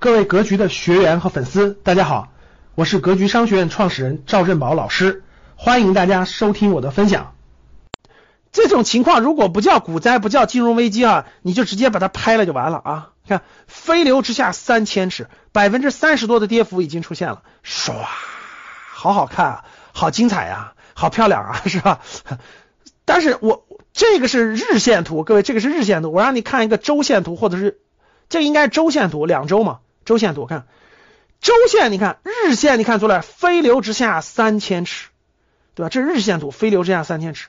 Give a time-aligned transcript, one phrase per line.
[0.00, 2.28] 各位格局的学员和粉丝，大家好，
[2.76, 5.24] 我是格局商学院创始人赵振宝老师，
[5.56, 7.34] 欢迎大家收听我的分享。
[8.52, 13.10] 这种情况如果不叫股灾，不叫金融危机啊，你就直接把它拍了就完了啊！
[13.26, 17.92] 看飞流直下三千尺，百分之三十多的跌幅已经出现了，唰，
[18.92, 21.98] 好好看啊，好精彩呀，好漂亮啊， 是吧？
[23.04, 27.80] 但是我这个是日线图，各位这个是日线图，我让你看一个周线图，或者是
[28.28, 29.80] 这应该周线图，两周嘛。
[30.08, 30.66] 周线图看，
[31.38, 35.10] 周线你看，日线你看出来，飞流直下三千尺，
[35.74, 35.90] 对吧？
[35.90, 37.48] 这是日线图，飞流直下三千尺。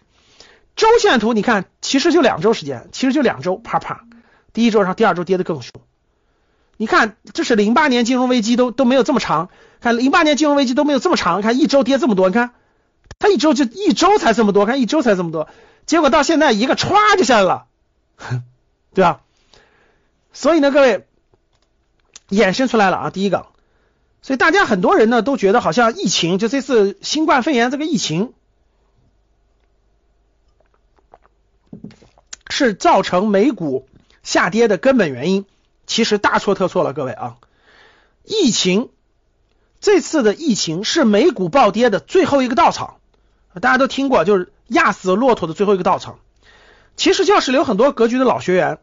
[0.76, 4.04] 周线图你看，其实就两周时间，其实就两周，啪啪，
[4.52, 5.72] 第一周上，第二周跌得更凶。
[6.76, 9.48] 你看，这是零八年金融危机都都没有这么长，
[9.80, 12.52] 看零八年金融危机都没有这么长，看一周跌这么多，你看
[13.20, 15.48] 它一周就一周才这么多，看一周才这么多，
[15.86, 17.68] 结果到现在一个歘就下来了，
[18.94, 19.22] 对吧？
[20.34, 21.06] 所以呢，各位。
[22.30, 23.48] 衍生出来了啊，第一个，
[24.22, 28.34] 所以大家很多人呢都觉得好像疫情，就这次新冠肺炎这个疫情
[32.50, 33.88] 是造成美股
[34.22, 35.46] 下跌的根本原因，
[35.88, 37.38] 其实大错特错了，各位啊，
[38.24, 38.90] 疫情
[39.82, 43.00] 这次的疫情是美股暴跌的最后一个稻草，
[43.60, 46.20] 大家都听过，就是压死骆驼的最后一个稻草。
[46.96, 48.80] 其实教室里有很多格局的老学员。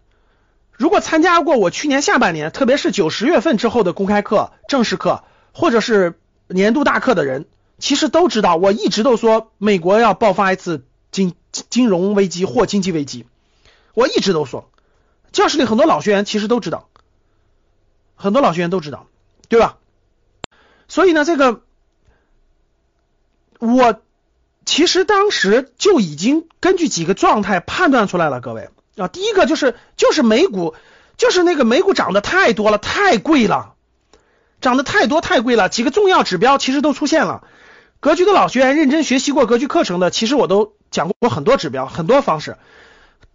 [0.76, 6.18] 如果参加过我去年下半年，特别是九十月份之后的公开课、正式课，或者是
[6.48, 7.46] 年度大课的人，
[7.78, 13.26] 其实都知道，我一直都说美国要爆发一次金金融危机或经济危机，
[13.94, 14.70] 我一直都说，
[15.32, 16.88] 教室里很多老学员其实都知道，
[18.14, 19.06] 很多老学员都知道，
[19.48, 19.78] 对吧？
[20.88, 21.62] 所以呢，这个
[23.58, 24.02] 我
[24.66, 28.68] 其实当时就已经根据几个状态判断出来了，各位。
[28.96, 30.74] 啊，第一个就是就是美股，
[31.16, 33.74] 就是那个美股涨得太多了，太贵了，
[34.60, 35.68] 涨得太多太贵了。
[35.68, 37.44] 几个重要指标其实都出现了。
[38.00, 42.56] 格局的老学员认真学习过格局课程的，其实我都讲过很多指标，很多方式。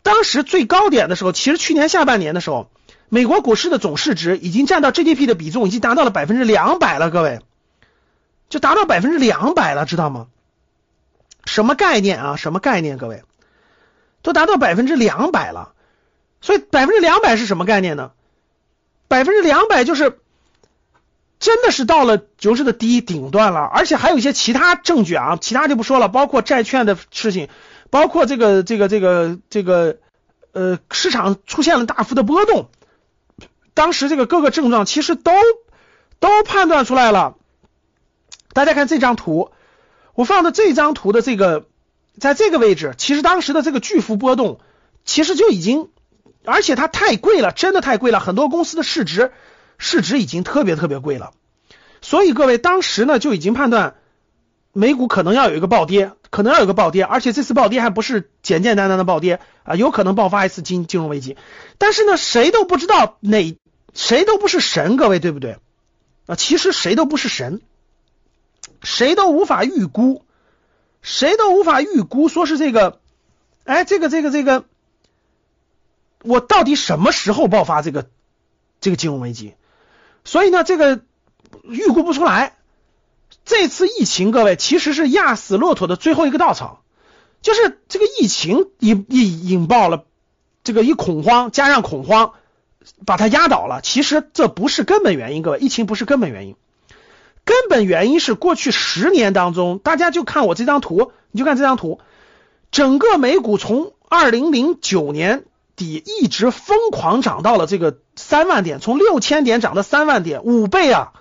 [0.03, 2.69] 当时最高点的时候，其实去年下半年的时候，
[3.09, 7.39] 美国股市的总市值已经占到 GDP 的比重已经达到了百分之两百了，各位，
[8.49, 10.27] 就达到百分之两百了，知道吗？
[11.45, 12.35] 什么概念啊？
[12.35, 13.23] 什么概念，各位？
[14.21, 15.73] 都达到百分之两百了，
[16.41, 18.11] 所以百分之两百是什么概念呢？
[19.07, 20.19] 百分之两百就是
[21.39, 27.49] 真的是到了牛市的低顶端了，而且还有一些其他证据啊，其他就不说了，包括债券的事情，
[27.89, 29.97] 包括这个这个这个这个
[30.51, 32.69] 呃市场出现了大幅的波动，
[33.73, 35.31] 当时这个各个症状其实都
[36.19, 37.35] 都判断出来了。
[38.53, 39.51] 大家看这张图，
[40.13, 41.65] 我放的这张图的这个。
[42.19, 44.59] 在这个位置，其实当时的这个巨幅波动，
[45.05, 45.89] 其实就已经，
[46.45, 49.31] 而且它太贵了，真的太贵了，很多公司的市值
[49.77, 51.31] 市值已经特别特别贵了，
[52.01, 53.95] 所以各位当时呢就已经判断
[54.73, 61.37] 美股可能要有一个暴跌，可能要有个暴跌，而且这次暴跌还不是简简单单的暴跌啊，有可能爆发一次金金融危机，
[61.77, 63.57] 但是呢谁都不知道哪
[63.93, 65.57] 谁都不是神，各位对不对
[66.25, 66.35] 啊？
[66.35, 67.61] 其实谁都不是神，
[68.83, 70.23] 谁都无法预估。
[71.01, 72.99] 谁都无法预估，说是这个，
[73.63, 74.65] 哎，这个这个这个，
[76.23, 78.09] 我到底什么时候爆发这个
[78.79, 79.53] 这个金融危机？
[80.23, 81.01] 所以呢，这个
[81.63, 82.55] 预估不出来。
[83.43, 86.83] 这次疫情，各位其实是压死骆驼的最后一个稻草，
[87.41, 90.05] 就是这个疫情引引引爆了
[90.63, 92.33] 这个一恐慌，加上恐慌
[93.05, 93.81] 把它压倒了。
[93.81, 96.55] 其实这不是根本原因，各位，疫情不是根本原因。
[97.43, 101.99] 根本原因是过去十年当中，大家就看我这张图，你就看这张图，
[102.71, 111.13] 整个美股从二零零九年底一直疯狂涨到了这个三万点，从六千点涨到三万点，五倍啊，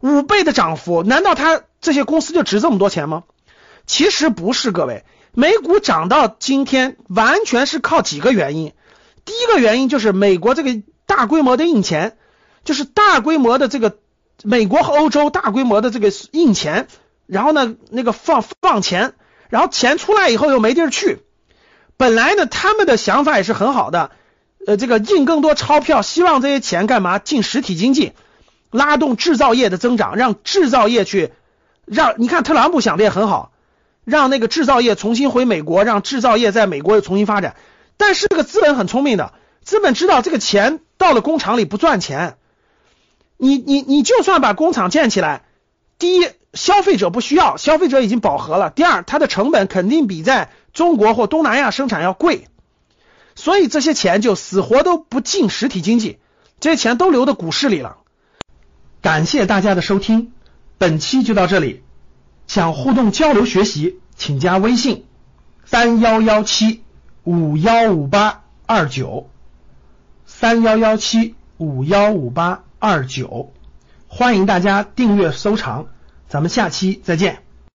[0.00, 3.24] 五倍的涨幅，难道它这些公司就值这么多钱吗？
[3.84, 8.72] 其实不是，各位，美股涨到今天完全是靠几个原因，
[9.24, 12.16] 第一个原因就是美国这个大规模的印钱，
[12.64, 13.98] 就是大规模的这个。
[14.44, 16.86] 美国和欧洲大规模的这个印钱，
[17.26, 19.14] 然后呢，那个放放钱，
[19.48, 21.20] 然后钱出来以后又没地儿去。
[21.96, 24.12] 本来呢，他们的想法也是很好的，
[24.64, 27.18] 呃，这个印更多钞票，希望这些钱干嘛？
[27.18, 28.12] 进实体经济，
[28.70, 31.32] 拉动制造业的增长，让制造业去，
[31.84, 33.50] 让你看特朗普想的也很好，
[34.04, 37.56] 让那个制造业重新回美国，让制造业在美国又重新发展。
[37.96, 39.32] 但是这个资本很聪明的，
[39.64, 42.37] 资本知道这个钱到了工厂里不赚钱。
[43.38, 45.44] 你你你就算把工厂建起来
[45.96, 48.70] 第一消费者不需要消费者已经饱和了。
[48.70, 52.48] 第二它的成本肯定比在中国或东南亚生产要贵。
[53.34, 56.18] 所以这些钱就死活都不进实体经济
[56.58, 57.98] 这些钱都留到股市里了。
[59.00, 60.32] 感谢大家的收听
[60.76, 61.82] 本期就到这里。
[62.48, 65.04] 想互动交流学习请加微信
[65.66, 66.82] 三幺幺七
[67.24, 69.28] 五幺五八二九。
[70.26, 73.52] 三幺幺七五幺五八二九
[74.06, 75.88] 欢迎大家订阅收藏
[76.28, 77.47] 咱们下期再见。